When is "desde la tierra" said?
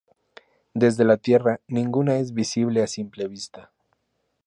0.73-1.61